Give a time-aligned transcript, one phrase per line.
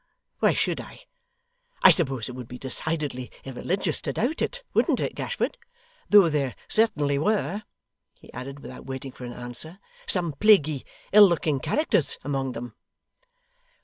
[0.39, 1.01] Why should I?
[1.83, 5.59] I suppose it would be decidedly irreligious to doubt it wouldn't it, Gashford?
[6.09, 7.61] Though there certainly were,'
[8.19, 9.77] he added, without waiting for an answer,
[10.07, 10.83] 'some plaguy
[11.13, 12.73] ill looking characters among them.